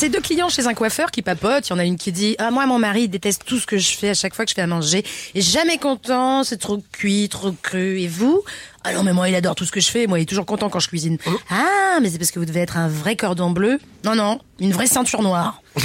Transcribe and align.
C'est 0.00 0.08
deux 0.08 0.22
clients 0.22 0.48
chez 0.48 0.66
un 0.66 0.72
coiffeur 0.72 1.10
qui 1.10 1.20
papotent. 1.20 1.68
Il 1.68 1.70
y 1.70 1.72
en 1.74 1.78
a 1.78 1.84
une 1.84 1.98
qui 1.98 2.10
dit 2.10 2.34
Ah, 2.38 2.50
moi, 2.50 2.64
mon 2.64 2.78
mari 2.78 3.02
il 3.02 3.08
déteste 3.08 3.42
tout 3.44 3.58
ce 3.58 3.66
que 3.66 3.76
je 3.76 3.98
fais 3.98 4.08
à 4.08 4.14
chaque 4.14 4.34
fois 4.34 4.46
que 4.46 4.48
je 4.48 4.54
fais 4.54 4.62
à 4.62 4.66
manger. 4.66 5.04
Et 5.34 5.42
jamais 5.42 5.76
content, 5.76 6.42
c'est 6.42 6.56
trop 6.56 6.82
cuit, 6.90 7.28
trop 7.28 7.52
cru. 7.52 8.00
Et 8.00 8.08
vous? 8.08 8.42
Ah 8.82 8.94
non, 8.94 9.02
mais 9.02 9.12
moi, 9.12 9.28
il 9.28 9.34
adore 9.34 9.54
tout 9.54 9.66
ce 9.66 9.72
que 9.72 9.80
je 9.80 9.90
fais. 9.90 10.06
Moi, 10.06 10.18
il 10.18 10.22
est 10.22 10.24
toujours 10.24 10.46
content 10.46 10.70
quand 10.70 10.80
je 10.80 10.88
cuisine. 10.88 11.18
Ah, 11.50 11.98
mais 12.00 12.08
c'est 12.08 12.16
parce 12.16 12.30
que 12.30 12.38
vous 12.38 12.46
devez 12.46 12.60
être 12.60 12.78
un 12.78 12.88
vrai 12.88 13.14
cordon 13.14 13.50
bleu. 13.50 13.78
Non, 14.02 14.14
non, 14.14 14.40
une 14.58 14.72
vraie 14.72 14.86
ceinture 14.86 15.20
noire. 15.20 15.60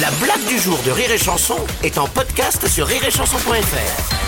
La 0.00 0.10
blague 0.20 0.44
du 0.48 0.58
jour 0.58 0.80
de 0.84 0.90
Rire 0.90 1.12
et 1.12 1.18
Chanson 1.18 1.58
est 1.84 1.98
en 1.98 2.08
podcast 2.08 2.66
sur 2.66 2.88
rireetchanson.fr. 2.88 4.23